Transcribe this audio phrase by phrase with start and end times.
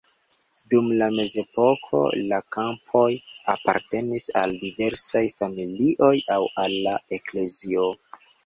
[0.69, 1.99] Dum la mezepoko
[2.31, 3.05] la kampoj
[3.55, 7.89] apartenis al diversaj familioj aŭ al la eklezio.